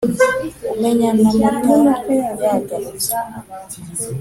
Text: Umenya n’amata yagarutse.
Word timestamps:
Umenya 0.71 1.09
n’amata 1.17 1.75
yagarutse. 2.45 3.11